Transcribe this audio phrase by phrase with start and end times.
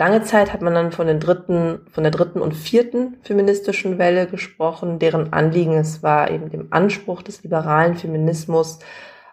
[0.00, 4.28] Lange Zeit hat man dann von, den dritten, von der dritten und vierten feministischen Welle
[4.28, 8.78] gesprochen, deren Anliegen es war, eben dem Anspruch des liberalen Feminismus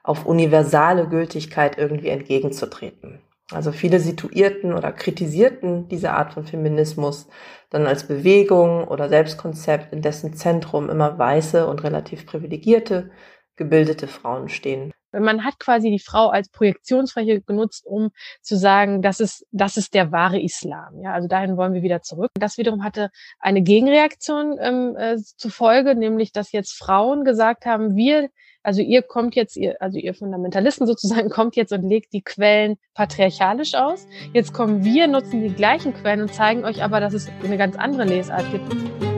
[0.01, 3.19] auf universale Gültigkeit irgendwie entgegenzutreten.
[3.51, 7.27] Also viele situierten oder kritisierten diese Art von Feminismus
[7.69, 13.11] dann als Bewegung oder Selbstkonzept, in dessen Zentrum immer weiße und relativ privilegierte,
[13.55, 14.91] gebildete Frauen stehen.
[15.11, 18.11] Man hat quasi die Frau als Projektionsfläche genutzt, um
[18.41, 20.99] zu sagen, das ist, das ist der wahre Islam.
[21.01, 22.31] Ja, also dahin wollen wir wieder zurück.
[22.37, 28.29] Das wiederum hatte eine Gegenreaktion ähm, äh, zufolge, nämlich dass jetzt Frauen gesagt haben, wir
[28.65, 32.77] also ihr kommt jetzt, ihr, also ihr Fundamentalisten sozusagen kommt jetzt und legt die Quellen
[32.95, 34.07] patriarchalisch aus.
[34.33, 37.75] Jetzt kommen wir, nutzen die gleichen Quellen und zeigen euch aber, dass es eine ganz
[37.75, 39.14] andere Lesart gibt.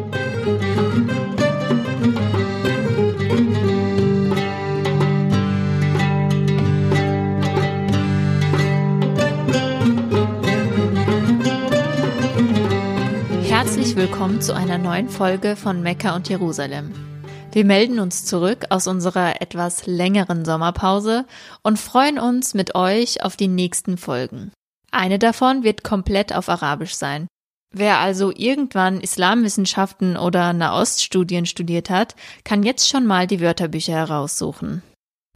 [13.57, 16.91] Herzlich willkommen zu einer neuen Folge von Mekka und Jerusalem.
[17.51, 21.25] Wir melden uns zurück aus unserer etwas längeren Sommerpause
[21.63, 24.51] und freuen uns mit euch auf die nächsten Folgen.
[24.91, 27.25] Eine davon wird komplett auf Arabisch sein.
[27.73, 34.83] Wer also irgendwann Islamwissenschaften oder Nahoststudien studiert hat, kann jetzt schon mal die Wörterbücher heraussuchen.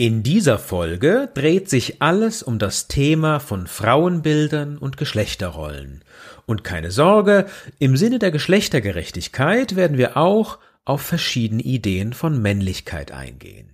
[0.01, 6.03] In dieser Folge dreht sich alles um das Thema von Frauenbildern und Geschlechterrollen.
[6.51, 7.45] Und keine Sorge,
[7.79, 13.69] im Sinne der Geschlechtergerechtigkeit werden wir auch auf verschiedene Ideen von Männlichkeit eingehen.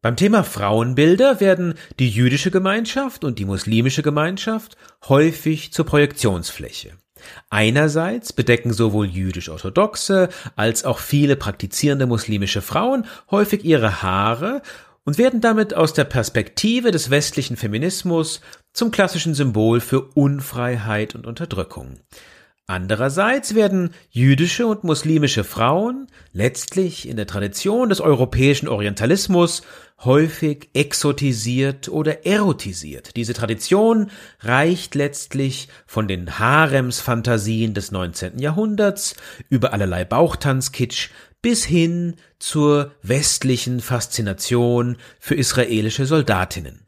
[0.00, 4.76] Beim Thema Frauenbilder werden die jüdische Gemeinschaft und die muslimische Gemeinschaft
[5.08, 6.92] häufig zur Projektionsfläche.
[7.50, 14.62] Einerseits bedecken sowohl jüdisch-orthodoxe als auch viele praktizierende muslimische Frauen häufig ihre Haare
[15.04, 18.40] und werden damit aus der Perspektive des westlichen Feminismus
[18.72, 22.00] zum klassischen Symbol für Unfreiheit und Unterdrückung.
[22.66, 29.62] Andererseits werden jüdische und muslimische Frauen letztlich in der Tradition des europäischen Orientalismus
[30.02, 33.16] häufig exotisiert oder erotisiert.
[33.16, 38.38] Diese Tradition reicht letztlich von den Haremsfantasien des 19.
[38.38, 39.14] Jahrhunderts
[39.50, 41.10] über allerlei Bauchtanzkitsch
[41.44, 46.86] bis hin zur westlichen Faszination für israelische Soldatinnen.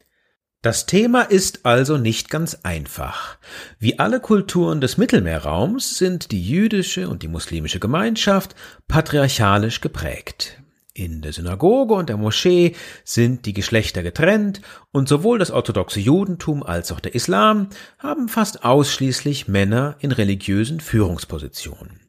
[0.63, 3.37] Das Thema ist also nicht ganz einfach.
[3.77, 8.55] Wie alle Kulturen des Mittelmeerraums sind die jüdische und die muslimische Gemeinschaft
[8.87, 10.59] patriarchalisch geprägt.
[10.95, 12.73] In der Synagoge und der Moschee
[13.03, 17.69] sind die Geschlechter getrennt und sowohl das orthodoxe Judentum als auch der Islam
[17.99, 22.06] haben fast ausschließlich Männer in religiösen Führungspositionen.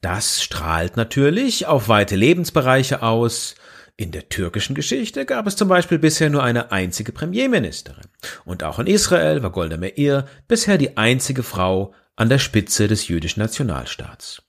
[0.00, 3.54] Das strahlt natürlich auf weite Lebensbereiche aus,
[4.00, 8.06] in der türkischen Geschichte gab es zum Beispiel bisher nur eine einzige Premierministerin.
[8.46, 13.08] Und auch in Israel war Golda Meir bisher die einzige Frau an der Spitze des
[13.08, 14.42] jüdischen Nationalstaats.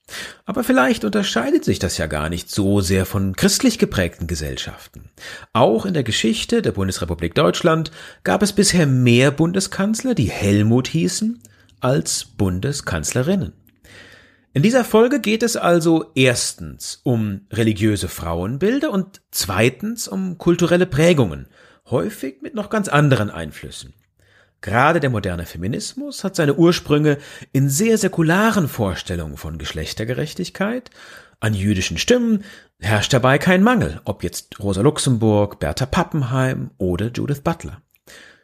[0.45, 5.09] Aber vielleicht unterscheidet sich das ja gar nicht so sehr von christlich geprägten Gesellschaften.
[5.51, 7.91] Auch in der Geschichte der Bundesrepublik Deutschland
[8.23, 11.43] gab es bisher mehr Bundeskanzler, die Helmut hießen,
[11.81, 13.51] als Bundeskanzlerinnen.
[14.53, 21.47] In dieser Folge geht es also erstens um religiöse Frauenbilder und zweitens um kulturelle Prägungen,
[21.89, 23.93] häufig mit noch ganz anderen Einflüssen.
[24.59, 27.17] Gerade der moderne Feminismus hat seine Ursprünge
[27.53, 30.89] in sehr säkularen Vorstellungen von Geschlechtergerechtigkeit.
[31.39, 32.43] An jüdischen Stimmen
[32.77, 37.81] herrscht dabei kein Mangel, ob jetzt Rosa Luxemburg, Bertha Pappenheim oder Judith Butler.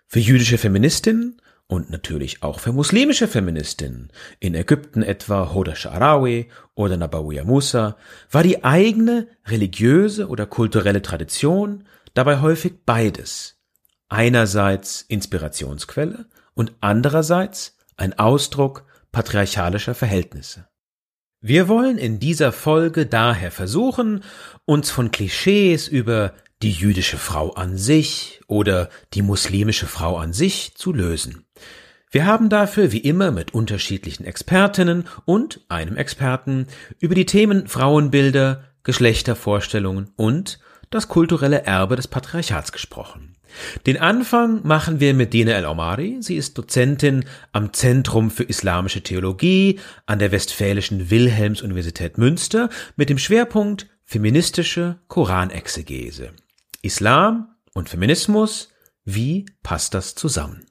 [0.07, 6.96] Für jüdische Feministinnen und natürlich auch für muslimische Feministinnen, in Ägypten etwa Hoda Sha'arawi oder
[6.98, 7.98] Nabawiya Musa,
[8.32, 11.84] war die eigene religiöse oder kulturelle Tradition
[12.14, 13.58] dabei häufig beides.
[14.08, 20.68] Einerseits Inspirationsquelle und andererseits ein Ausdruck patriarchalischer Verhältnisse.
[21.42, 24.24] Wir wollen in dieser Folge daher versuchen,
[24.66, 30.76] uns von Klischees über die jüdische Frau an sich oder die muslimische Frau an sich
[30.76, 31.47] zu lösen.
[32.09, 36.68] Wir haben dafür wie immer mit unterschiedlichen Expertinnen und einem Experten
[37.00, 40.59] über die Themen Frauenbilder, Geschlechtervorstellungen und
[40.89, 43.36] das kulturelle Erbe des Patriarchats gesprochen.
[43.86, 46.18] Den Anfang machen wir mit Dina El-Omari.
[46.21, 53.18] Sie ist Dozentin am Zentrum für Islamische Theologie an der Westfälischen Wilhelms-Universität Münster mit dem
[53.18, 56.31] Schwerpunkt feministische Koranexegese.
[56.81, 58.69] Islam und Feminismus,
[59.03, 60.65] wie passt das zusammen?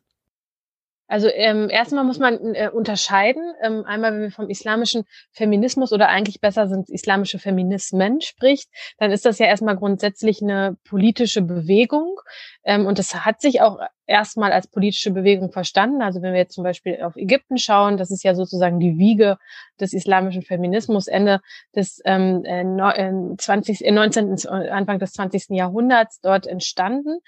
[1.08, 3.52] Also ähm, erstmal muss man äh, unterscheiden.
[3.62, 8.68] Ähm, einmal, wenn wir vom islamischen Feminismus oder eigentlich besser sind islamische Feminismen spricht,
[8.98, 12.20] dann ist das ja erstmal grundsätzlich eine politische Bewegung,
[12.64, 16.02] Ähm, und das hat sich auch erstmal als politische Bewegung verstanden.
[16.02, 19.38] Also wenn wir jetzt zum Beispiel auf Ägypten schauen, das ist ja sozusagen die Wiege
[19.80, 21.40] des islamischen Feminismus Ende
[21.74, 22.44] des ähm,
[23.36, 25.50] 20, äh, 19, äh, äh, Anfang des 20.
[25.50, 27.18] Jahrhunderts dort entstanden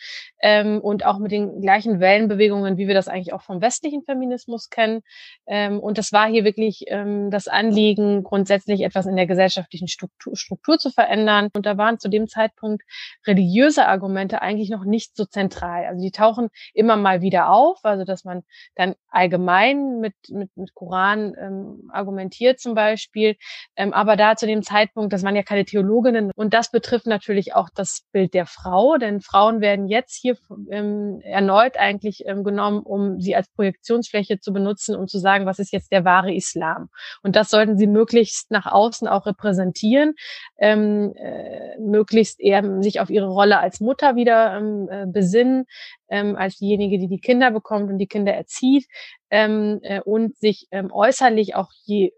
[0.40, 4.70] ähm, und auch mit den gleichen Wellenbewegungen, wie wir das eigentlich auch vom westlichen Feminismus
[4.70, 5.00] kennen.
[5.46, 10.36] Ähm, und das war hier wirklich ähm, das Anliegen, grundsätzlich etwas in der gesellschaftlichen Struktur,
[10.36, 11.48] Struktur zu verändern.
[11.54, 12.84] Und da waren zu dem Zeitpunkt
[13.26, 15.84] religiöse Argumente eigentlich noch nicht so zentral.
[15.86, 18.42] Also die tauchen immer mal wieder auf, also dass man
[18.74, 23.36] dann allgemein mit, mit, mit Koran ähm, argumentiert zum Beispiel.
[23.76, 27.54] Ähm, aber da zu dem Zeitpunkt, das waren ja keine Theologinnen und das betrifft natürlich
[27.54, 30.36] auch das Bild der Frau, denn Frauen werden jetzt hier
[30.70, 35.58] ähm, erneut eigentlich ähm, genommen, um sie als Projektionsfläche zu benutzen, um zu sagen, was
[35.58, 36.88] ist jetzt der wahre Islam.
[37.22, 40.14] Und das sollten sie möglichst nach außen auch repräsentieren,
[40.58, 45.64] ähm, äh, möglichst eher sich auf ihre Rolle als Mutter wieder ähm, äh, besinnen,
[46.08, 48.86] ähm, als diejenige, die die Kinder bekommt und die Kinder erzieht
[49.30, 52.12] ähm, äh, und sich ähm, äußerlich auch je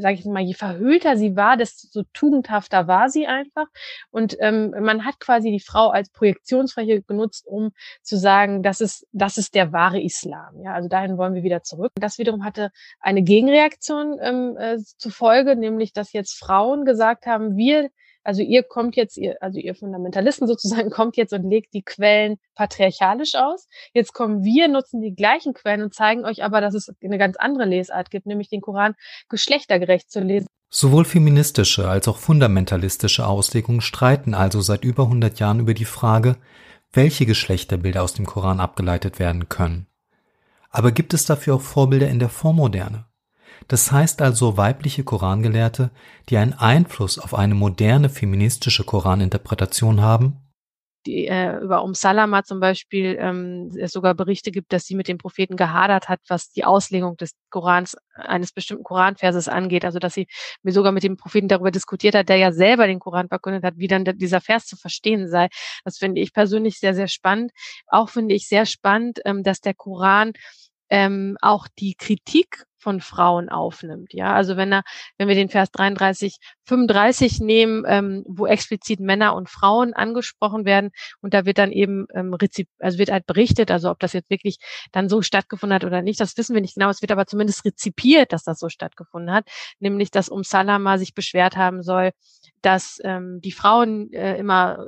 [0.00, 3.66] sage ich mal, je verhüllter sie war, desto tugendhafter war sie einfach.
[4.10, 7.70] Und ähm, man hat quasi die Frau als Projektionsfläche genutzt, um
[8.02, 10.60] zu sagen, das ist, das ist der wahre Islam.
[10.62, 11.92] Ja, also dahin wollen wir wieder zurück.
[11.96, 12.70] Das wiederum hatte
[13.00, 15.12] eine Gegenreaktion ähm, äh, zur
[15.56, 17.90] nämlich dass jetzt Frauen gesagt haben, wir
[18.28, 22.36] also ihr kommt jetzt, ihr, also ihr Fundamentalisten sozusagen kommt jetzt und legt die Quellen
[22.54, 23.66] patriarchalisch aus.
[23.94, 27.38] Jetzt kommen wir, nutzen die gleichen Quellen und zeigen euch aber, dass es eine ganz
[27.38, 28.94] andere Lesart gibt, nämlich den Koran
[29.30, 30.46] geschlechtergerecht zu lesen.
[30.68, 36.36] Sowohl feministische als auch fundamentalistische Auslegungen streiten also seit über 100 Jahren über die Frage,
[36.92, 39.86] welche Geschlechterbilder aus dem Koran abgeleitet werden können.
[40.68, 43.07] Aber gibt es dafür auch Vorbilder in der Vormoderne?
[43.66, 45.90] Das heißt also weibliche Korangelehrte,
[46.28, 50.48] die einen Einfluss auf eine moderne feministische Koraninterpretation haben?
[51.06, 55.06] Die, äh, über Um Salama zum Beispiel ähm, es sogar Berichte gibt, dass sie mit
[55.08, 59.84] dem Propheten gehadert hat, was die Auslegung des Korans, eines bestimmten Koranverses angeht.
[59.84, 60.26] Also dass sie
[60.62, 63.74] mir sogar mit dem Propheten darüber diskutiert hat, der ja selber den Koran verkündet hat,
[63.76, 65.48] wie dann dieser Vers zu verstehen sei.
[65.84, 67.52] Das finde ich persönlich sehr, sehr spannend.
[67.86, 70.32] Auch finde ich sehr spannend, ähm, dass der Koran
[70.90, 74.14] ähm, auch die Kritik von Frauen aufnimmt.
[74.14, 74.82] Ja, also wenn er,
[75.18, 80.90] wenn wir den Vers 33, 35 nehmen, ähm, wo explizit Männer und Frauen angesprochen werden
[81.20, 82.34] und da wird dann eben ähm,
[82.78, 84.58] also wird halt berichtet, also ob das jetzt wirklich
[84.92, 86.88] dann so stattgefunden hat oder nicht, das wissen wir nicht genau.
[86.88, 89.46] Es wird aber zumindest rezipiert, dass das so stattgefunden hat,
[89.80, 92.12] nämlich dass um Salama sich beschwert haben soll,
[92.62, 94.86] dass ähm, die Frauen äh, immer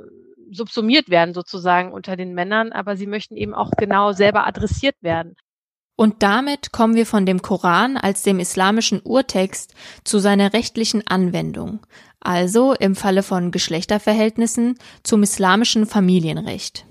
[0.51, 5.35] subsumiert werden sozusagen unter den Männern, aber sie möchten eben auch genau selber adressiert werden.
[6.01, 11.85] Und damit kommen wir von dem Koran als dem islamischen Urtext zu seiner rechtlichen Anwendung,
[12.19, 16.87] also im Falle von Geschlechterverhältnissen zum islamischen Familienrecht.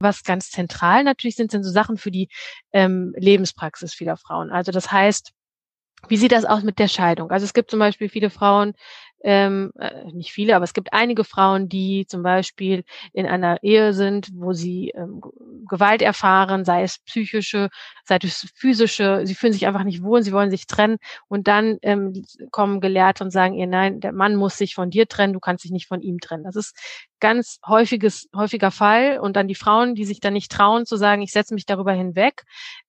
[0.00, 2.28] Was ganz zentral natürlich sind, sind so Sachen für die
[2.72, 4.50] ähm, Lebenspraxis vieler Frauen.
[4.50, 5.30] Also das heißt,
[6.08, 7.30] wie sieht das aus mit der Scheidung?
[7.30, 8.74] Also es gibt zum Beispiel viele Frauen,
[9.22, 13.92] ähm, äh, nicht viele, aber es gibt einige Frauen, die zum Beispiel in einer Ehe
[13.92, 15.20] sind, wo sie ähm,
[15.68, 17.68] Gewalt erfahren, sei es psychische,
[18.04, 20.98] sei es physische, sie fühlen sich einfach nicht wohl, sie wollen sich trennen.
[21.28, 25.08] Und dann ähm, kommen Gelehrte und sagen ihr, nein, der Mann muss sich von dir
[25.08, 26.44] trennen, du kannst dich nicht von ihm trennen.
[26.44, 26.76] Das ist
[27.20, 29.18] ganz häufiges, häufiger Fall.
[29.18, 31.92] Und dann die Frauen, die sich dann nicht trauen zu sagen, ich setze mich darüber
[31.92, 32.44] hinweg,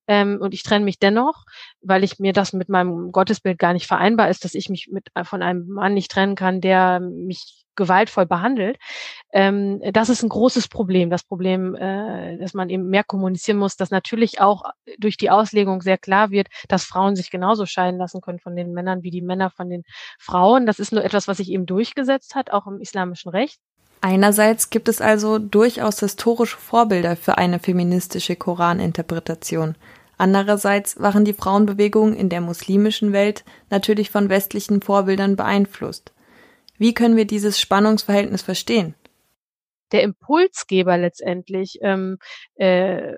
[0.08, 1.46] ähm, und ich trenne mich dennoch,
[1.82, 5.08] weil ich mir das mit meinem Gottesbild gar nicht vereinbar ist, dass ich mich mit
[5.14, 8.78] äh, von einem Mann nicht trennen kann, der mich gewaltvoll behandelt.
[9.32, 11.10] Ähm, das ist ein großes Problem.
[11.10, 14.64] Das Problem, äh, dass man eben mehr kommunizieren muss, dass natürlich auch
[14.98, 18.74] durch die Auslegung sehr klar wird, dass Frauen sich genauso scheiden lassen können von den
[18.74, 19.84] Männern wie die Männer von den
[20.20, 20.66] Frauen.
[20.66, 23.60] Das ist nur etwas, was sich eben durchgesetzt hat, auch im islamischen Recht.
[24.02, 29.76] Einerseits gibt es also durchaus historische Vorbilder für eine feministische Koraninterpretation.
[30.18, 36.12] Andererseits waren die Frauenbewegungen in der muslimischen Welt natürlich von westlichen Vorbildern beeinflusst.
[36.78, 38.96] Wie können wir dieses Spannungsverhältnis verstehen?
[39.92, 42.18] Der Impulsgeber letztendlich ähm,
[42.56, 43.14] äh,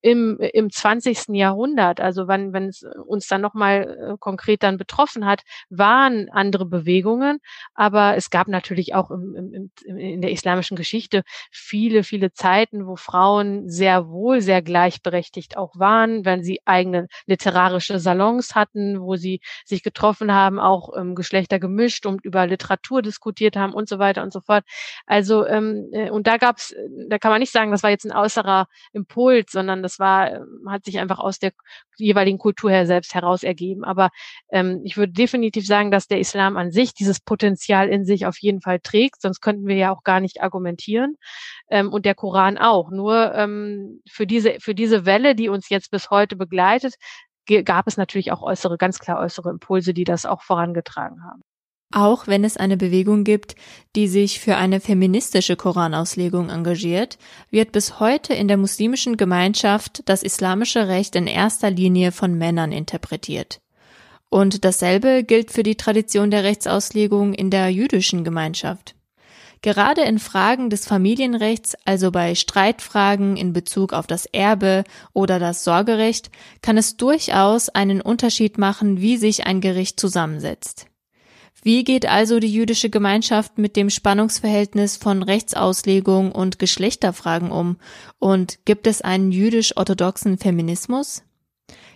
[0.00, 1.28] im, im 20.
[1.28, 6.66] Jahrhundert, also wann, wenn es uns dann nochmal äh, konkret dann betroffen hat, waren andere
[6.66, 7.38] Bewegungen,
[7.74, 12.86] aber es gab natürlich auch im, im, im, in der islamischen Geschichte viele, viele Zeiten,
[12.86, 19.16] wo Frauen sehr wohl sehr gleichberechtigt auch waren, wenn sie eigene literarische Salons hatten, wo
[19.16, 23.98] sie sich getroffen haben, auch ähm, Geschlechter gemischt und über Literatur diskutiert haben und so
[23.98, 24.64] weiter und so fort.
[25.06, 26.74] Also ähm, äh, und da gab's,
[27.08, 30.66] da kann man nicht sagen, das war jetzt ein äußerer Impuls, sondern das war, ähm,
[30.68, 31.52] hat sich einfach aus der
[31.96, 33.84] jeweiligen Kultur her selbst heraus ergeben.
[33.84, 34.10] Aber
[34.50, 38.38] ähm, ich würde definitiv sagen, dass der Islam an sich dieses Potenzial in sich auf
[38.38, 41.16] jeden Fall trägt, sonst könnten wir ja auch gar nicht argumentieren.
[41.70, 42.90] Ähm, und der Koran auch.
[42.90, 46.94] Nur ähm, für diese, für diese Welle, die uns jetzt bis heute begleitet,
[47.64, 51.42] gab es natürlich auch äußere, ganz klar äußere Impulse, die das auch vorangetragen haben.
[51.92, 53.54] Auch wenn es eine Bewegung gibt,
[53.94, 57.18] die sich für eine feministische Koranauslegung engagiert,
[57.50, 62.72] wird bis heute in der muslimischen Gemeinschaft das islamische Recht in erster Linie von Männern
[62.72, 63.60] interpretiert.
[64.30, 68.94] Und dasselbe gilt für die Tradition der Rechtsauslegung in der jüdischen Gemeinschaft.
[69.60, 75.62] Gerade in Fragen des Familienrechts, also bei Streitfragen in Bezug auf das Erbe oder das
[75.62, 76.30] Sorgerecht,
[76.62, 80.86] kann es durchaus einen Unterschied machen, wie sich ein Gericht zusammensetzt.
[81.64, 87.76] Wie geht also die jüdische Gemeinschaft mit dem Spannungsverhältnis von Rechtsauslegung und Geschlechterfragen um?
[88.18, 91.22] Und gibt es einen jüdisch-orthodoxen Feminismus?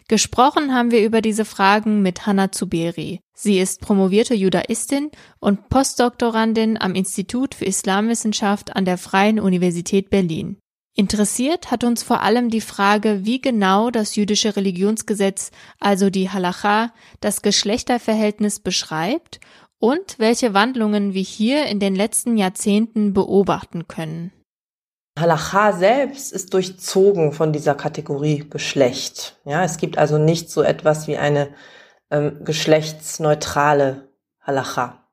[0.08, 3.20] Gesprochen haben wir über diese Fragen mit Hanna Zuberi.
[3.34, 10.58] Sie ist promovierte Judaistin und Postdoktorandin am Institut für Islamwissenschaft an der Freien Universität Berlin.
[10.98, 16.90] Interessiert hat uns vor allem die Frage, wie genau das jüdische Religionsgesetz, also die Halacha,
[17.20, 19.38] das Geschlechterverhältnis beschreibt
[19.78, 24.32] und welche Wandlungen wir hier in den letzten Jahrzehnten beobachten können.
[25.18, 29.38] Halacha selbst ist durchzogen von dieser Kategorie Geschlecht.
[29.44, 31.50] Ja, es gibt also nicht so etwas wie eine
[32.10, 34.08] ähm, geschlechtsneutrale
[34.40, 35.06] Halacha.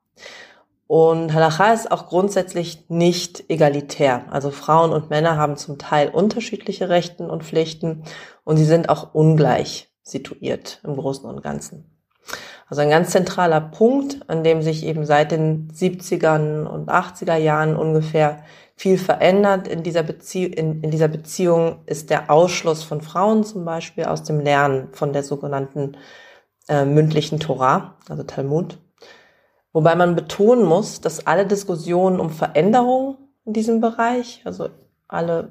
[0.86, 4.26] Und Halacha ist auch grundsätzlich nicht egalitär.
[4.30, 8.04] Also Frauen und Männer haben zum Teil unterschiedliche Rechten und Pflichten
[8.44, 11.90] und sie sind auch ungleich situiert im Großen und Ganzen.
[12.68, 17.76] Also ein ganz zentraler Punkt, an dem sich eben seit den 70ern und 80er Jahren
[17.76, 18.42] ungefähr
[18.76, 23.64] viel verändert in dieser, Bezie in, in dieser Beziehung, ist der Ausschluss von Frauen zum
[23.64, 25.96] Beispiel aus dem Lernen von der sogenannten
[26.68, 28.78] äh, mündlichen Torah, also Talmud.
[29.74, 34.68] Wobei man betonen muss, dass alle Diskussionen um Veränderung in diesem Bereich, also
[35.08, 35.50] alle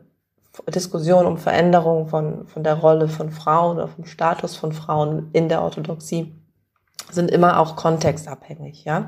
[0.74, 5.50] Diskussionen um Veränderung von, von der Rolle von Frauen oder vom Status von Frauen in
[5.50, 6.34] der Orthodoxie,
[7.12, 9.08] sind immer auch kontextabhängig, ja.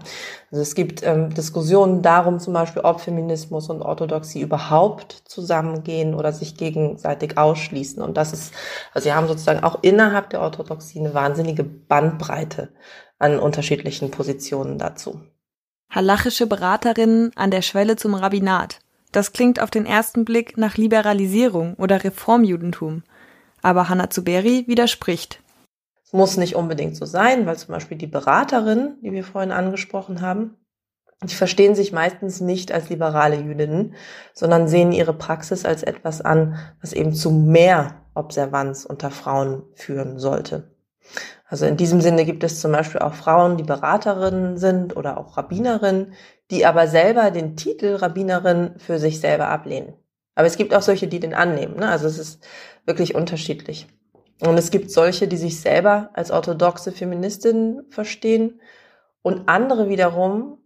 [0.51, 6.33] Also es gibt ähm, Diskussionen darum, zum Beispiel, ob Feminismus und Orthodoxie überhaupt zusammengehen oder
[6.33, 8.03] sich gegenseitig ausschließen.
[8.03, 8.53] Und das ist,
[8.93, 12.73] also sie haben sozusagen auch innerhalb der Orthodoxie eine wahnsinnige Bandbreite
[13.19, 15.21] an unterschiedlichen Positionen dazu.
[15.89, 18.79] Halachische Beraterinnen an der Schwelle zum Rabbinat.
[19.11, 23.03] Das klingt auf den ersten Blick nach Liberalisierung oder Reformjudentum.
[23.61, 25.41] Aber Hannah Zuberi widerspricht
[26.15, 30.55] muss nicht unbedingt so sein, weil zum Beispiel die Beraterinnen, die wir vorhin angesprochen haben,
[31.23, 33.95] die verstehen sich meistens nicht als liberale Jüdinnen,
[34.33, 40.19] sondern sehen ihre Praxis als etwas an, was eben zu mehr Observanz unter Frauen führen
[40.19, 40.74] sollte.
[41.47, 45.37] Also in diesem Sinne gibt es zum Beispiel auch Frauen, die Beraterinnen sind oder auch
[45.37, 46.13] Rabbinerinnen,
[46.51, 49.93] die aber selber den Titel Rabbinerin für sich selber ablehnen.
[50.35, 51.77] Aber es gibt auch solche, die den annehmen.
[51.77, 51.89] Ne?
[51.89, 52.43] Also es ist
[52.85, 53.87] wirklich unterschiedlich.
[54.41, 58.59] Und es gibt solche, die sich selber als orthodoxe Feministin verstehen
[59.21, 60.59] und andere wiederum,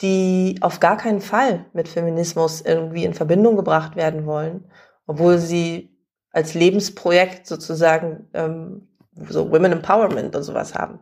[0.00, 4.70] die auf gar keinen Fall mit Feminismus irgendwie in Verbindung gebracht werden wollen,
[5.06, 5.96] obwohl sie
[6.32, 8.88] als Lebensprojekt sozusagen ähm,
[9.28, 11.00] so Women Empowerment und sowas haben.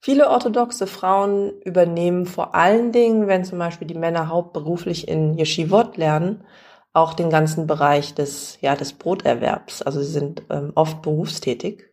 [0.00, 5.96] Viele orthodoxe Frauen übernehmen vor allen Dingen, wenn zum Beispiel die Männer hauptberuflich in Yeshivot
[5.96, 6.44] lernen,
[6.92, 9.82] auch den ganzen Bereich des, ja, des Broterwerbs.
[9.82, 11.84] Also sie sind ähm, oft berufstätig.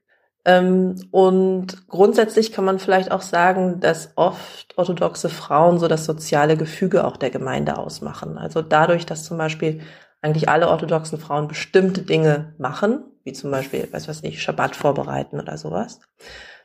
[0.45, 6.57] Ähm, und grundsätzlich kann man vielleicht auch sagen, dass oft orthodoxe Frauen so das soziale
[6.57, 8.37] Gefüge auch der Gemeinde ausmachen.
[8.37, 9.81] Also dadurch, dass zum Beispiel
[10.21, 15.39] eigentlich alle orthodoxen Frauen bestimmte Dinge machen, wie zum Beispiel, weiß was ich, Schabbat vorbereiten
[15.39, 16.00] oder sowas.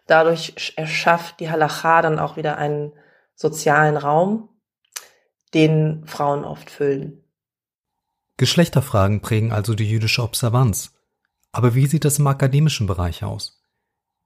[0.06, 2.92] Dadurch erschafft die Halacha dann auch wieder einen
[3.34, 4.50] sozialen Raum,
[5.54, 7.24] den Frauen oft füllen.
[8.36, 10.92] Geschlechterfragen prägen also die jüdische Observanz.
[11.52, 13.62] Aber wie sieht es im akademischen Bereich aus?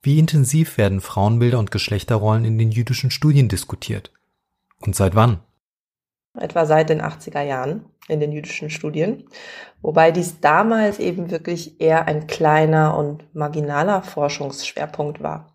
[0.02, 4.12] Wie intensiv werden Frauenbilder und Geschlechterrollen in den jüdischen Studien diskutiert?
[4.80, 5.40] Und seit wann?
[6.38, 9.24] Etwa seit den 80er Jahren in den jüdischen Studien,
[9.82, 15.54] wobei dies damals eben wirklich eher ein kleiner und marginaler Forschungsschwerpunkt war.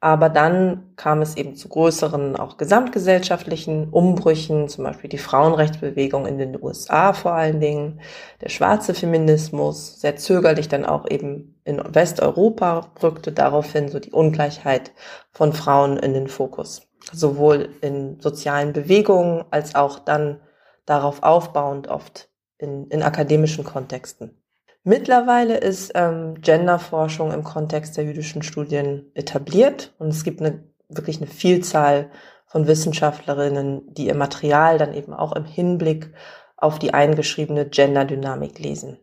[0.00, 6.38] Aber dann kam es eben zu größeren, auch gesamtgesellschaftlichen Umbrüchen, zum Beispiel die Frauenrechtsbewegung in
[6.38, 8.00] den USA vor allen Dingen,
[8.40, 14.92] der schwarze Feminismus, sehr zögerlich dann auch eben in Westeuropa rückte daraufhin so die Ungleichheit
[15.32, 16.87] von Frauen in den Fokus.
[17.12, 20.40] Sowohl in sozialen Bewegungen als auch dann
[20.86, 24.42] darauf aufbauend oft in, in akademischen Kontexten.
[24.84, 31.18] Mittlerweile ist ähm, Genderforschung im Kontext der jüdischen Studien etabliert und es gibt eine, wirklich
[31.18, 32.10] eine Vielzahl
[32.46, 36.14] von Wissenschaftlerinnen, die ihr Material dann eben auch im Hinblick
[36.56, 38.98] auf die eingeschriebene Genderdynamik lesen.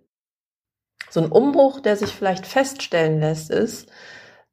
[1.09, 3.89] So ein Umbruch, der sich vielleicht feststellen lässt, ist,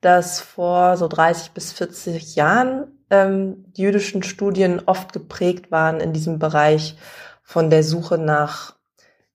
[0.02, 6.12] dass vor so 30 bis 40 Jahren ähm, die jüdischen Studien oft geprägt waren in
[6.12, 6.97] diesem Bereich
[7.42, 8.75] von der Suche nach,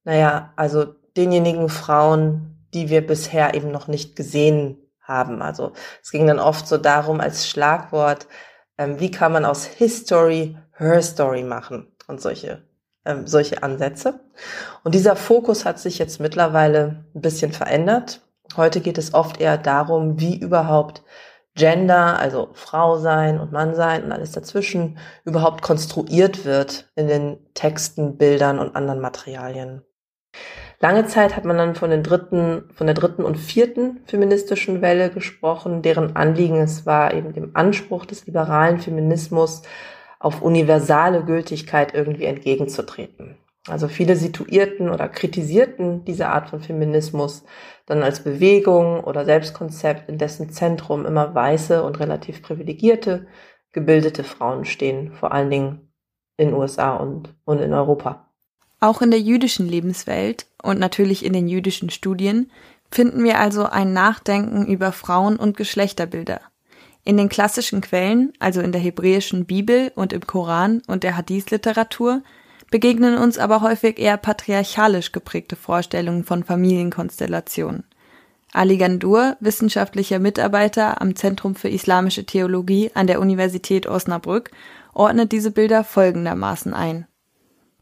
[0.03, 5.41] naja, also denjenigen Frauen, die wir bisher eben noch nicht gesehen haben.
[5.41, 8.27] Also es ging dann oft so darum als Schlagwort,
[8.77, 12.63] ähm, wie kann man aus History Her Story machen und solche
[13.05, 14.19] ähm, solche Ansätze.
[14.83, 18.21] Und dieser Fokus hat sich jetzt mittlerweile ein bisschen verändert.
[18.55, 21.03] Heute geht es oft eher darum, wie überhaupt
[21.57, 27.37] Gender, also Frau sein und Mann sein und alles dazwischen, überhaupt konstruiert wird in den
[27.53, 29.81] Texten, Bildern und anderen Materialien.
[30.79, 35.09] Lange Zeit hat man dann von den dritten, von der dritten und vierten feministischen Welle
[35.09, 39.63] gesprochen, deren Anliegen es war, eben dem Anspruch des liberalen Feminismus
[40.19, 43.37] auf universale Gültigkeit irgendwie entgegenzutreten.
[43.67, 47.43] Also viele situierten oder kritisierten diese Art von Feminismus
[47.85, 53.27] dann als Bewegung oder Selbstkonzept, in dessen Zentrum immer weiße und relativ privilegierte,
[53.71, 55.91] gebildete Frauen stehen, vor allen Dingen
[56.37, 58.29] in USA und, und in Europa.
[58.79, 62.51] Auch in der jüdischen Lebenswelt und natürlich in den jüdischen Studien
[62.91, 66.41] finden wir also ein Nachdenken über Frauen und Geschlechterbilder.
[67.03, 72.21] In den klassischen Quellen, also in der hebräischen Bibel und im Koran und der Hadith-Literatur,
[72.71, 77.83] begegnen uns aber häufig eher patriarchalisch geprägte Vorstellungen von Familienkonstellationen.
[78.53, 84.51] Ali Gandur, wissenschaftlicher Mitarbeiter am Zentrum für Islamische Theologie an der Universität Osnabrück,
[84.93, 87.05] ordnet diese Bilder folgendermaßen ein.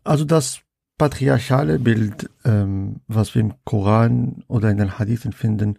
[0.03, 0.59] Also das
[0.97, 5.77] patriarchale Bild, ähm, was wir im Koran oder in den Hadithen finden,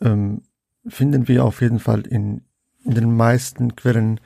[0.00, 0.42] ähm,
[0.86, 2.42] finden wir auf jeden Fall in
[2.84, 4.20] in den meisten Quellen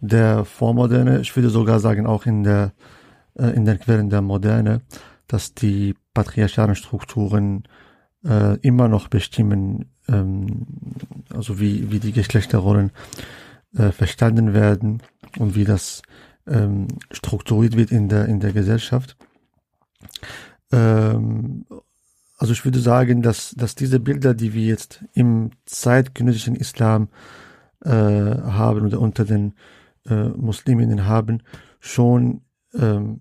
[0.00, 2.72] der Vormoderne, ich würde sogar sagen auch in der
[3.38, 4.82] in den Quellen der Moderne,
[5.26, 7.64] dass die patriarchalen Strukturen
[8.24, 10.66] äh, immer noch bestimmen, ähm,
[11.32, 12.90] also wie wie die Geschlechterrollen
[13.76, 15.02] äh, verstanden werden
[15.38, 16.02] und wie das
[16.46, 19.16] ähm, strukturiert wird in der in der Gesellschaft.
[20.72, 21.66] Ähm,
[22.36, 27.08] also ich würde sagen, dass dass diese Bilder, die wir jetzt im zeitgenössischen Islam
[27.84, 29.54] äh, haben oder unter den
[30.06, 31.42] äh, Musliminnen haben,
[31.80, 32.42] schon
[32.74, 33.20] ähm,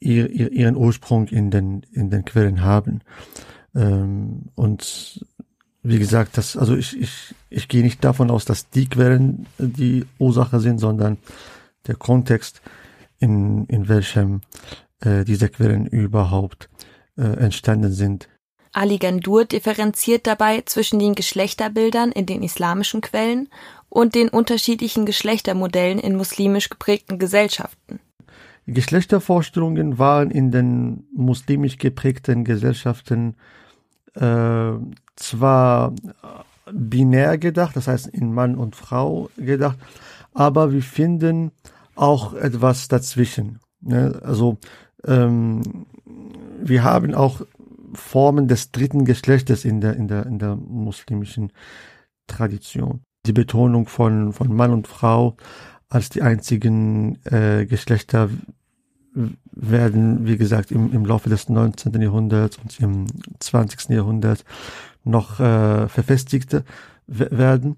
[0.00, 3.00] ihr, ihr, ihren Ursprung in den, in den Quellen haben.
[3.74, 5.24] Ähm, und
[5.82, 10.06] wie gesagt, das, also ich, ich, ich gehe nicht davon aus, dass die Quellen die
[10.18, 11.18] Ursache sind, sondern
[11.86, 12.62] der Kontext,
[13.18, 14.40] in, in welchem
[15.00, 16.68] äh, diese Quellen überhaupt
[17.16, 18.28] äh, entstanden sind.
[18.72, 23.48] Ali Gandur differenziert dabei zwischen den Geschlechterbildern in den islamischen Quellen
[23.88, 28.00] und den unterschiedlichen Geschlechtermodellen in muslimisch geprägten Gesellschaften.
[28.66, 33.36] Geschlechtervorstellungen waren in den muslimisch geprägten Gesellschaften
[34.14, 34.72] äh,
[35.16, 35.92] zwar
[36.72, 39.78] binär gedacht, das heißt in Mann und Frau gedacht,
[40.32, 41.52] aber wir finden
[41.94, 43.60] auch etwas dazwischen.
[43.80, 44.20] Ne?
[44.24, 44.58] Also
[45.04, 45.86] ähm,
[46.60, 47.42] wir haben auch
[47.92, 51.52] Formen des dritten Geschlechtes in der, in der, in der muslimischen
[52.26, 53.02] Tradition.
[53.26, 55.36] Die Betonung von, von Mann und Frau
[55.88, 58.30] als die einzigen äh, Geschlechter
[59.52, 62.00] werden, wie gesagt, im, im Laufe des 19.
[62.00, 63.06] Jahrhunderts und im
[63.38, 63.90] 20.
[63.90, 64.44] Jahrhundert
[65.04, 66.56] noch äh, verfestigt
[67.06, 67.76] werden.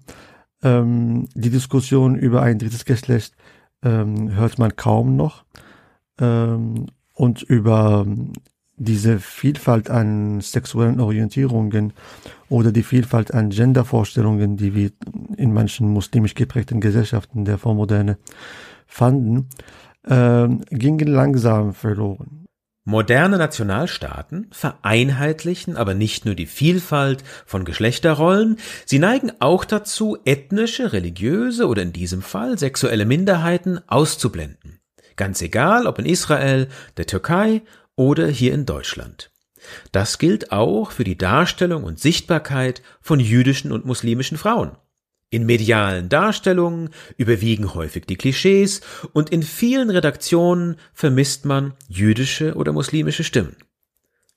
[0.63, 3.35] Ähm, die Diskussion über ein drittes Geschlecht
[3.83, 5.45] ähm, hört man kaum noch.
[6.19, 8.05] Ähm, und über
[8.77, 11.93] diese Vielfalt an sexuellen Orientierungen
[12.47, 14.91] oder die Vielfalt an Gendervorstellungen, die wir
[15.35, 18.17] in manchen muslimisch geprägten Gesellschaften der Vormoderne
[18.85, 19.49] fanden,
[20.03, 22.45] äh, gingen langsam verloren.
[22.89, 30.93] Moderne Nationalstaaten vereinheitlichen aber nicht nur die Vielfalt von Geschlechterrollen, sie neigen auch dazu, ethnische,
[30.93, 34.79] religiöse oder in diesem Fall sexuelle Minderheiten auszublenden.
[35.17, 37.63] Ganz egal, ob in Israel, der Türkei
[37.97, 39.31] oder hier in Deutschland.
[39.91, 44.77] Das gilt auch für die Darstellung und Sichtbarkeit von jüdischen und muslimischen Frauen.
[45.29, 48.79] In medialen Darstellungen überwiegen häufig die Klischees
[49.11, 53.57] und in vielen Redaktionen vermisst man jüdische oder muslimische Stimmen.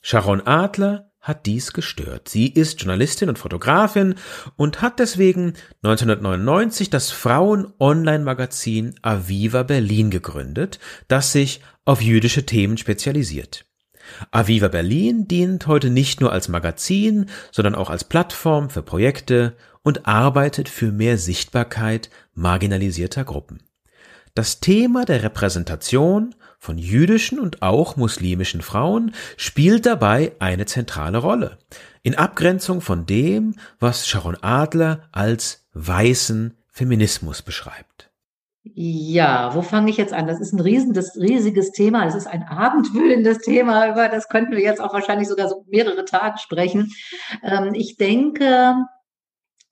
[0.03, 2.29] Sharon Adler hat dies gestört.
[2.29, 4.15] Sie ist Journalistin und Fotografin
[4.57, 10.79] und hat deswegen 1999 das Frauen-Online-Magazin Aviva Berlin gegründet,
[11.09, 13.67] das sich auf jüdische Themen spezialisiert.
[14.31, 20.07] Aviva Berlin dient heute nicht nur als Magazin, sondern auch als Plattform für Projekte und
[20.07, 23.63] arbeitet für mehr Sichtbarkeit marginalisierter Gruppen.
[24.35, 31.57] Das Thema der Repräsentation von jüdischen und auch muslimischen Frauen spielt dabei eine zentrale Rolle,
[32.03, 38.11] in Abgrenzung von dem, was Sharon Adler als weißen Feminismus beschreibt.
[38.63, 40.27] Ja, wo fange ich jetzt an?
[40.27, 42.07] Das ist ein riesendes, riesiges Thema.
[42.07, 43.89] Es ist ein abendfüllendes Thema.
[43.89, 46.93] Über das könnten wir jetzt auch wahrscheinlich sogar so mehrere Tage sprechen.
[47.43, 48.75] Ähm, ich denke,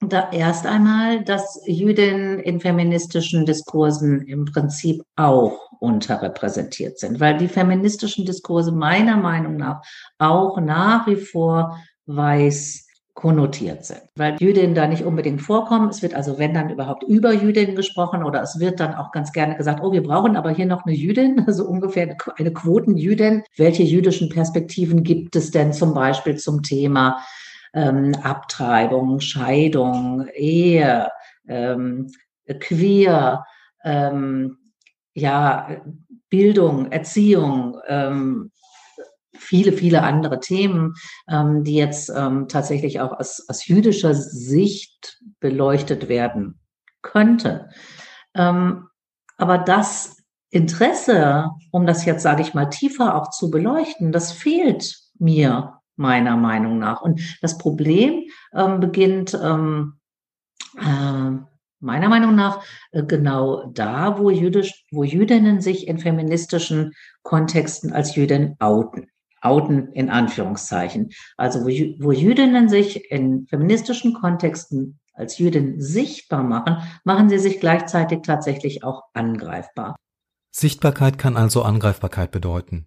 [0.00, 7.48] da erst einmal, dass Jüdinnen in feministischen Diskursen im Prinzip auch unterrepräsentiert sind, weil die
[7.48, 9.82] feministischen Diskurse meiner Meinung nach
[10.18, 12.88] auch nach wie vor weiß
[13.18, 15.88] konnotiert sind, weil Jüdinnen da nicht unbedingt vorkommen.
[15.88, 19.32] Es wird also, wenn dann überhaupt über Jüdinnen gesprochen oder es wird dann auch ganz
[19.32, 23.42] gerne gesagt, oh, wir brauchen aber hier noch eine Jüdin, also ungefähr eine Quotenjüdin.
[23.56, 27.20] Welche jüdischen Perspektiven gibt es denn zum Beispiel zum Thema
[27.74, 31.08] ähm, Abtreibung, Scheidung, Ehe,
[31.48, 32.12] ähm,
[32.60, 33.44] queer,
[33.82, 34.58] ähm,
[35.18, 35.82] ja,
[36.30, 38.50] Bildung, Erziehung, ähm,
[39.34, 40.94] viele, viele andere Themen,
[41.28, 46.58] ähm, die jetzt ähm, tatsächlich auch aus, aus jüdischer Sicht beleuchtet werden
[47.02, 47.60] könnten.
[48.34, 48.88] Ähm,
[49.36, 50.16] aber das
[50.50, 56.36] Interesse, um das jetzt, sage ich mal, tiefer auch zu beleuchten, das fehlt mir meiner
[56.36, 57.00] Meinung nach.
[57.02, 59.98] Und das Problem ähm, beginnt ähm,
[60.76, 62.62] äh, meiner Meinung nach
[62.92, 69.08] äh, genau da, wo, Jüdisch, wo Jüdinnen sich in feministischen Kontexten als Jüdin outen.
[69.40, 71.10] Outen in Anführungszeichen.
[71.36, 77.60] Also wo, wo Jüdinnen sich in feministischen Kontexten als Jüdin sichtbar machen, machen sie sich
[77.60, 79.96] gleichzeitig tatsächlich auch angreifbar.
[80.50, 82.86] Sichtbarkeit kann also Angreifbarkeit bedeuten.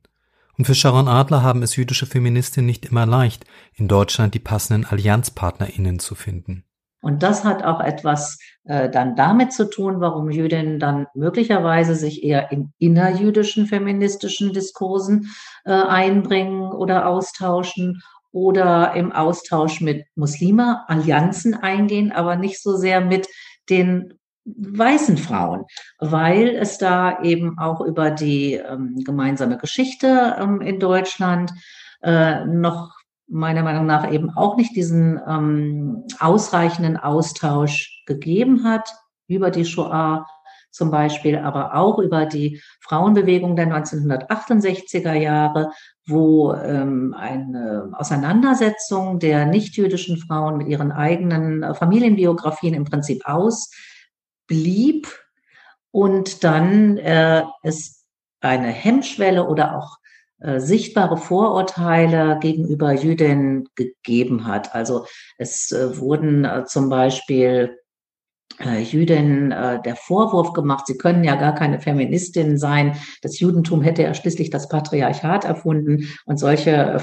[0.57, 4.85] Und für Sharon Adler haben es jüdische Feministinnen nicht immer leicht, in Deutschland die passenden
[4.85, 6.65] AllianzpartnerInnen zu finden.
[7.01, 12.23] Und das hat auch etwas äh, dann damit zu tun, warum Jüdinnen dann möglicherweise sich
[12.23, 15.31] eher in innerjüdischen feministischen Diskursen
[15.65, 23.01] äh, einbringen oder austauschen oder im Austausch mit Muslime Allianzen eingehen, aber nicht so sehr
[23.01, 23.27] mit
[23.69, 24.13] den
[24.45, 25.65] weißen Frauen,
[25.99, 31.51] weil es da eben auch über die ähm, gemeinsame Geschichte ähm, in Deutschland
[32.01, 33.00] äh, noch
[33.31, 38.93] meiner Meinung nach eben auch nicht diesen ähm, ausreichenden Austausch gegeben hat
[39.27, 40.27] über die Shoah
[40.71, 45.71] zum Beispiel, aber auch über die Frauenbewegung der 1968er Jahre,
[46.05, 53.71] wo ähm, eine Auseinandersetzung der nichtjüdischen Frauen mit ihren eigenen äh, Familienbiografien im Prinzip aus
[54.47, 55.07] blieb
[55.91, 58.05] und dann äh, es
[58.39, 59.97] eine Hemmschwelle oder auch
[60.41, 64.73] äh, sichtbare Vorurteile gegenüber Jüdinnen gegeben hat.
[64.73, 65.05] Also
[65.37, 67.77] es äh, wurden äh, zum Beispiel
[68.59, 72.95] Jüdinnen der Vorwurf gemacht, sie können ja gar keine Feministin sein.
[73.23, 77.01] Das Judentum hätte ja schließlich das Patriarchat erfunden und solche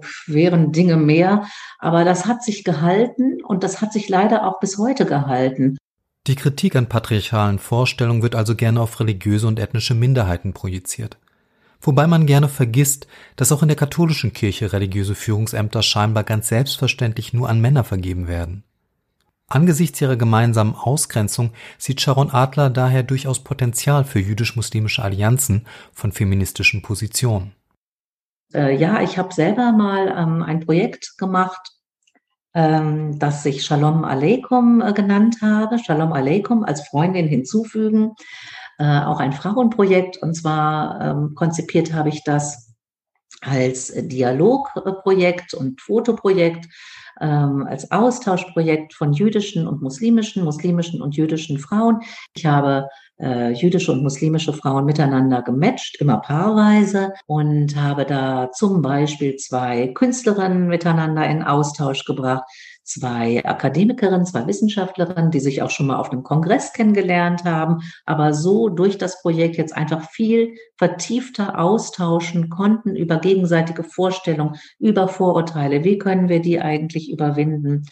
[0.00, 1.44] schweren Dinge mehr.
[1.78, 5.76] Aber das hat sich gehalten und das hat sich leider auch bis heute gehalten.
[6.26, 11.18] Die Kritik an patriarchalen Vorstellungen wird also gerne auf religiöse und ethnische Minderheiten projiziert.
[11.80, 17.32] Wobei man gerne vergisst, dass auch in der katholischen Kirche religiöse Führungsämter scheinbar ganz selbstverständlich
[17.32, 18.64] nur an Männer vergeben werden.
[19.48, 26.82] Angesichts ihrer gemeinsamen Ausgrenzung sieht Sharon Adler daher durchaus Potenzial für jüdisch-muslimische Allianzen von feministischen
[26.82, 27.52] Positionen.
[28.52, 31.78] Äh, ja, ich habe selber mal ähm, ein Projekt gemacht
[32.54, 35.78] ähm, das ich Shalom Aleikum äh, genannt habe.
[35.78, 38.14] Shalom Aleikum als Freundin hinzufügen.
[38.78, 40.18] Äh, auch ein Frauenprojekt.
[40.18, 42.74] Und zwar ähm, konzipiert habe ich das
[43.40, 46.66] als Dialogprojekt und Fotoprojekt,
[47.20, 52.00] ähm, als Austauschprojekt von jüdischen und muslimischen, muslimischen und jüdischen Frauen.
[52.34, 52.88] Ich habe
[53.20, 59.88] äh, jüdische und muslimische Frauen miteinander gematcht, immer paarweise und habe da zum Beispiel zwei
[59.88, 62.44] Künstlerinnen miteinander in Austausch gebracht,
[62.88, 68.32] zwei Akademikerinnen, zwei Wissenschaftlerinnen, die sich auch schon mal auf einem Kongress kennengelernt haben, aber
[68.32, 75.84] so durch das Projekt jetzt einfach viel vertiefter austauschen konnten über gegenseitige Vorstellungen, über Vorurteile.
[75.84, 77.84] Wie können wir die eigentlich überwinden?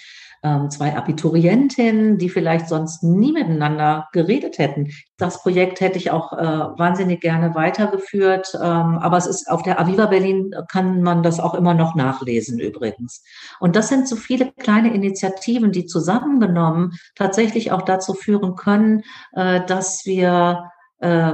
[0.46, 4.90] ähm, zwei Abiturientinnen, die vielleicht sonst nie miteinander geredet hätten.
[5.18, 6.36] Das Projekt hätte ich auch äh,
[6.78, 11.54] wahnsinnig gerne weitergeführt, ähm, aber es ist auf der Aviva Berlin kann man das auch
[11.54, 13.24] immer noch nachlesen übrigens.
[13.60, 19.64] Und das sind so viele kleine Initiativen, die zusammengenommen tatsächlich auch dazu führen können, äh,
[19.66, 21.32] dass wir äh,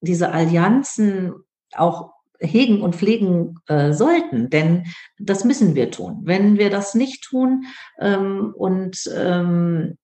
[0.00, 1.34] diese Allianzen
[1.74, 4.84] auch hegen und pflegen äh, sollten, denn
[5.18, 6.20] das müssen wir tun.
[6.24, 7.64] Wenn wir das nicht tun
[7.98, 9.96] ähm, und ähm,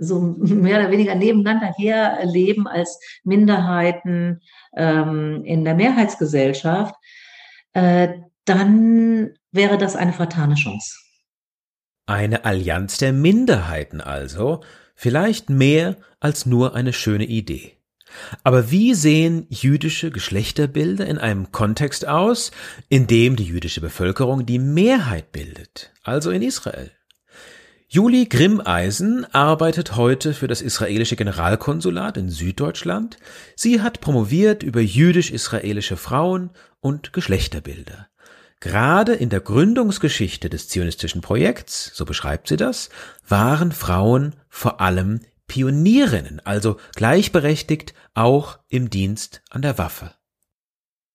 [0.00, 4.40] so mehr oder weniger nebeneinander her leben als Minderheiten
[4.76, 6.94] ähm, in der Mehrheitsgesellschaft,
[7.72, 8.08] äh,
[8.44, 10.96] dann wäre das eine vertane Chance.
[12.08, 14.62] Eine Allianz der Minderheiten also,
[14.94, 17.74] vielleicht mehr als nur eine schöne Idee.
[18.42, 22.50] Aber wie sehen jüdische Geschlechterbilder in einem Kontext aus,
[22.88, 26.90] in dem die jüdische Bevölkerung die Mehrheit bildet, also in Israel?
[27.88, 33.18] Julie Grimmeisen arbeitet heute für das israelische Generalkonsulat in Süddeutschland.
[33.54, 38.08] Sie hat promoviert über jüdisch-israelische Frauen und Geschlechterbilder.
[38.60, 42.88] Gerade in der Gründungsgeschichte des zionistischen Projekts, so beschreibt sie das,
[43.26, 50.12] waren Frauen vor allem Pionierinnen, also gleichberechtigt auch im Dienst an der Waffe.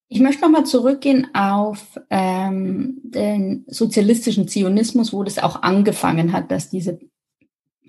[0.08, 6.70] Ich möchte nochmal zurückgehen auf ähm, den sozialistischen Zionismus, wo das auch angefangen hat, dass
[6.70, 7.00] diese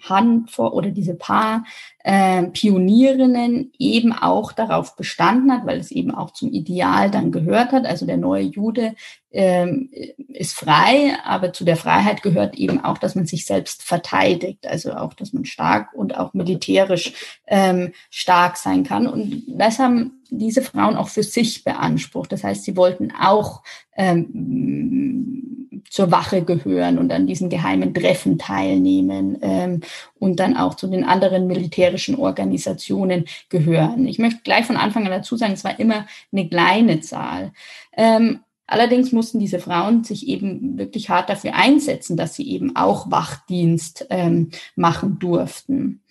[0.09, 1.65] Handvoll oder diese paar
[2.01, 7.73] äh, Pionierinnen eben auch darauf bestanden hat, weil es eben auch zum Ideal dann gehört
[7.73, 7.87] hat.
[7.87, 8.95] Also der neue Jude
[9.31, 9.91] ähm,
[10.29, 14.93] ist frei, aber zu der Freiheit gehört eben auch, dass man sich selbst verteidigt, also
[14.93, 17.15] auch, dass man stark und auch militärisch
[17.47, 19.07] ähm, stark sein kann.
[19.07, 22.33] Und das haben diese Frauen auch für sich beansprucht.
[22.33, 23.63] Das heißt, sie wollten auch
[23.97, 25.54] ähm,
[25.91, 29.81] zur Wache gehören und an diesen geheimen Treffen teilnehmen ähm,
[30.19, 34.07] und dann auch zu den anderen militärischen Organisationen gehören.
[34.07, 37.53] Ich möchte gleich von Anfang an dazu sagen, es war immer eine kleine Zahl.
[37.97, 43.11] Ähm, Allerdings mussten diese Frauen sich eben wirklich hart dafür einsetzen, dass sie eben auch
[43.11, 46.03] Wachdienst ähm, machen durften.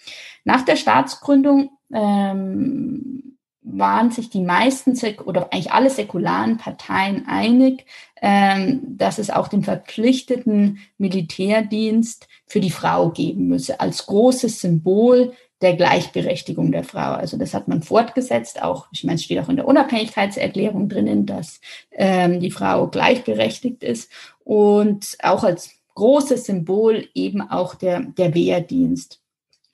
[0.43, 7.85] Nach der Staatsgründung ähm, waren sich die meisten oder eigentlich alle säkularen Parteien einig,
[8.21, 15.33] ähm, dass es auch den verpflichteten Militärdienst für die Frau geben müsse, als großes Symbol
[15.61, 17.13] der Gleichberechtigung der Frau.
[17.13, 21.25] Also das hat man fortgesetzt, auch, ich meine, es steht auch in der Unabhängigkeitserklärung drinnen,
[21.25, 24.11] dass ähm, die Frau gleichberechtigt ist
[24.43, 29.22] und auch als großes Symbol eben auch der, der Wehrdienst.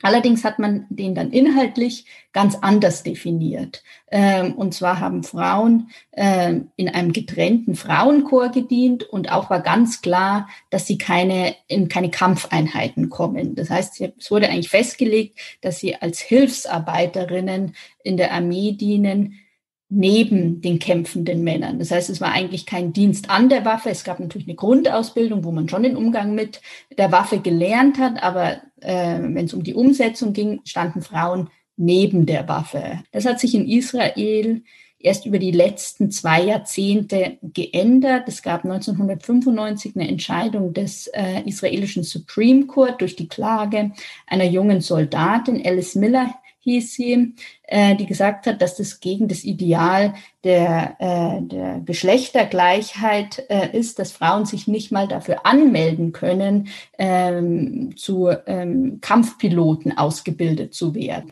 [0.02, 3.84] Allerdings hat man den dann inhaltlich ganz anders definiert.
[4.12, 10.02] Ähm, und zwar haben Frauen ähm, in einem getrennten Frauenchor gedient und auch war ganz
[10.02, 13.56] klar, dass sie keine, in keine Kampfeinheiten kommen.
[13.56, 19.40] Das heißt, es wurde eigentlich festgelegt, dass sie als Hilfsarbeiterinnen in der Armee dienen,
[19.90, 21.80] neben den kämpfenden Männern.
[21.80, 23.90] Das heißt, es war eigentlich kein Dienst an der Waffe.
[23.90, 26.62] Es gab natürlich eine Grundausbildung, wo man schon den Umgang mit
[26.96, 32.28] der Waffe gelernt hat, aber äh, wenn es um die Umsetzung ging, standen Frauen neben
[32.28, 33.04] der Waffe.
[33.12, 34.62] Das hat sich in Israel
[35.00, 38.28] erst über die letzten zwei Jahrzehnte geändert.
[38.28, 43.92] Es gab 1995 eine Entscheidung des äh, israelischen Supreme Court durch die Klage
[44.28, 49.44] einer jungen Soldatin, Alice Miller, hieß sie, äh, die gesagt hat, dass das gegen das
[49.44, 56.68] Ideal der, äh, der Geschlechtergleichheit äh, ist, dass Frauen sich nicht mal dafür anmelden können,
[56.98, 61.32] ähm, zu ähm, Kampfpiloten ausgebildet zu werden.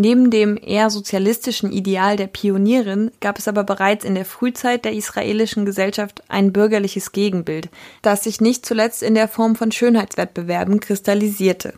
[0.00, 4.92] Neben dem eher sozialistischen Ideal der Pionierin gab es aber bereits in der Frühzeit der
[4.92, 7.68] israelischen Gesellschaft ein bürgerliches Gegenbild,
[8.00, 11.74] das sich nicht zuletzt in der Form von Schönheitswettbewerben kristallisierte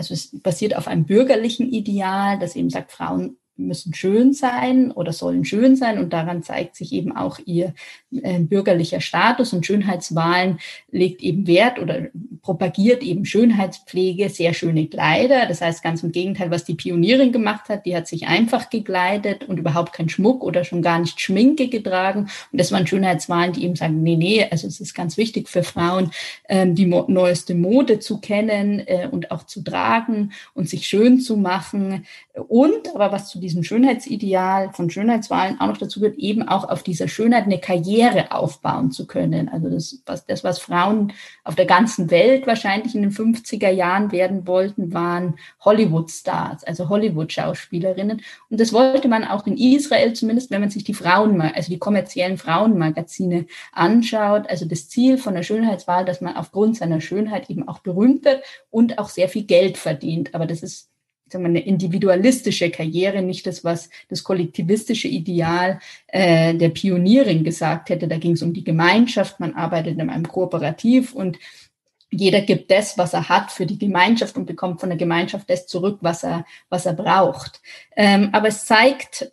[0.00, 5.12] also es basiert auf einem bürgerlichen Ideal, das eben sagt, Frauen müssen schön sein oder
[5.12, 7.74] sollen schön sein und daran zeigt sich eben auch ihr
[8.12, 10.58] äh, bürgerlicher Status und Schönheitswahlen
[10.90, 12.08] legt eben Wert oder
[12.42, 15.46] propagiert eben Schönheitspflege, sehr schöne Kleider.
[15.46, 19.48] Das heißt ganz im Gegenteil, was die Pionierin gemacht hat, die hat sich einfach gekleidet
[19.48, 22.28] und überhaupt keinen Schmuck oder schon gar nicht Schminke getragen.
[22.52, 25.62] Und das waren Schönheitswahlen, die eben sagen, nee, nee, also es ist ganz wichtig für
[25.62, 26.10] Frauen,
[26.48, 31.20] ähm, die mo neueste Mode zu kennen äh, und auch zu tragen und sich schön
[31.20, 32.04] zu machen.
[32.42, 36.82] Und, aber was zu diesem Schönheitsideal von Schönheitswahlen auch noch dazu gehört, eben auch auf
[36.82, 39.48] dieser Schönheit eine Karriere aufbauen zu können.
[39.48, 41.12] Also das, was, das, was Frauen
[41.44, 48.22] auf der ganzen Welt wahrscheinlich in den 50er Jahren werden wollten, waren Hollywood-Stars, also Hollywood-Schauspielerinnen.
[48.50, 51.78] Und das wollte man auch in Israel, zumindest wenn man sich die Frauen, also die
[51.78, 54.48] kommerziellen Frauenmagazine anschaut.
[54.48, 58.42] Also das Ziel von der Schönheitswahl, dass man aufgrund seiner Schönheit eben auch berühmt wird
[58.70, 60.34] und auch sehr viel Geld verdient.
[60.34, 60.89] Aber das ist
[61.38, 68.08] eine individualistische Karriere, nicht das, was das kollektivistische Ideal äh, der Pionierin gesagt hätte.
[68.08, 71.38] Da ging es um die Gemeinschaft, man arbeitet in einem Kooperativ und
[72.10, 75.66] jeder gibt das, was er hat für die Gemeinschaft und bekommt von der Gemeinschaft das
[75.66, 77.60] zurück, was er, was er braucht.
[77.96, 79.30] Ähm, aber es zeigt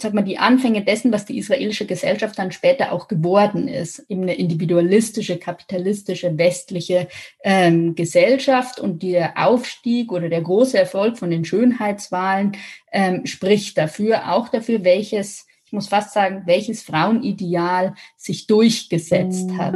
[0.00, 4.22] sag mal, die Anfänge dessen, was die israelische Gesellschaft dann später auch geworden ist, eben
[4.22, 7.08] eine individualistische, kapitalistische, westliche
[7.42, 12.56] ähm, Gesellschaft und der Aufstieg oder der große Erfolg von den Schönheitswahlen
[12.92, 19.74] ähm, spricht dafür, auch dafür, welches, ich muss fast sagen, welches Frauenideal sich durchgesetzt hat.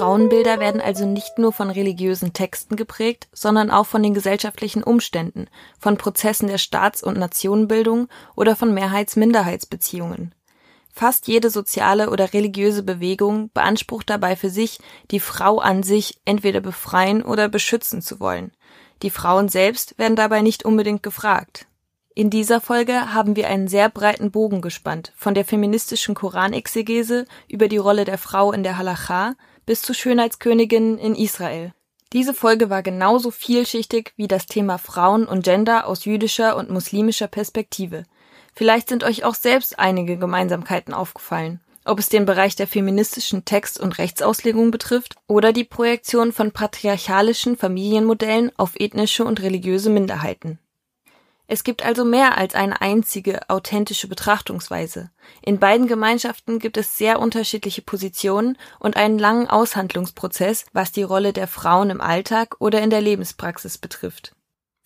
[0.00, 5.46] Frauenbilder werden also nicht nur von religiösen Texten geprägt, sondern auch von den gesellschaftlichen Umständen,
[5.78, 10.34] von Prozessen der Staats- und Nationenbildung oder von Mehrheits-Minderheitsbeziehungen.
[10.90, 14.78] Fast jede soziale oder religiöse Bewegung beansprucht dabei für sich,
[15.10, 18.52] die Frau an sich entweder befreien oder beschützen zu wollen.
[19.02, 21.66] Die Frauen selbst werden dabei nicht unbedingt gefragt.
[22.14, 27.68] In dieser Folge haben wir einen sehr breiten Bogen gespannt, von der feministischen Koranexegese über
[27.68, 29.34] die Rolle der Frau in der Halacha
[29.70, 31.72] bis zu Schönheitsköniginnen in Israel.
[32.12, 37.28] Diese Folge war genauso vielschichtig wie das Thema Frauen und Gender aus jüdischer und muslimischer
[37.28, 38.02] Perspektive.
[38.52, 43.78] Vielleicht sind euch auch selbst einige Gemeinsamkeiten aufgefallen, ob es den Bereich der feministischen Text-
[43.78, 50.58] und Rechtsauslegung betrifft oder die Projektion von patriarchalischen Familienmodellen auf ethnische und religiöse Minderheiten.
[51.52, 55.10] Es gibt also mehr als eine einzige authentische Betrachtungsweise.
[55.42, 61.32] In beiden Gemeinschaften gibt es sehr unterschiedliche Positionen und einen langen Aushandlungsprozess, was die Rolle
[61.32, 64.36] der Frauen im Alltag oder in der Lebenspraxis betrifft.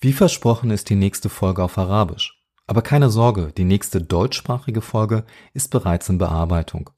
[0.00, 2.42] Wie versprochen ist die nächste Folge auf Arabisch.
[2.66, 6.88] Aber keine Sorge, die nächste deutschsprachige Folge ist bereits in Bearbeitung.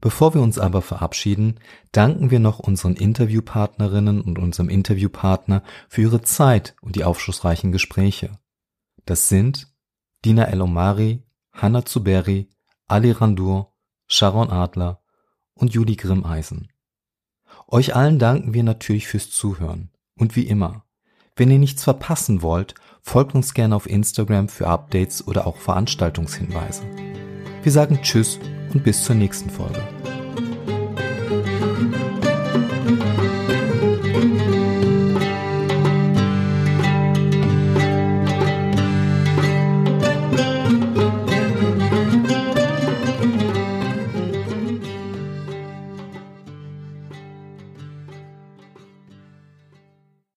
[0.00, 1.58] Bevor wir uns aber verabschieden,
[1.90, 8.38] danken wir noch unseren Interviewpartnerinnen und unserem Interviewpartner für ihre Zeit und die aufschlussreichen Gespräche.
[9.04, 9.68] Das sind
[10.24, 12.48] Dina El-Omari, Hanna Zuberi,
[12.86, 13.72] Ali Randur,
[14.06, 15.02] Sharon Adler
[15.54, 16.68] und Judy Grimmeisen.
[17.68, 19.90] Euch allen danken wir natürlich fürs Zuhören.
[20.16, 20.84] Und wie immer,
[21.36, 26.82] wenn ihr nichts verpassen wollt, folgt uns gerne auf Instagram für Updates oder auch Veranstaltungshinweise.
[27.62, 28.38] Wir sagen Tschüss
[28.72, 29.82] und bis zur nächsten Folge.